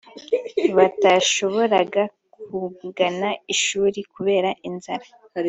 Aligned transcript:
batashoboraga 0.77 2.03
kugana 2.79 3.29
ishuri 3.53 3.99
kubera 4.13 4.49
inzara 4.67 5.07